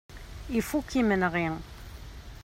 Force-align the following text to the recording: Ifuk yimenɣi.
Ifuk 0.59 0.87
yimenɣi. 0.95 1.47